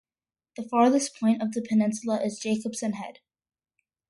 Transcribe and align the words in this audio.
The 0.55 0.63
farthest 0.63 1.15
point 1.19 1.43
of 1.43 1.51
the 1.51 1.61
peninsula 1.61 2.21
is 2.25 2.39
Jacobsen 2.39 2.93
Head. 2.93 3.19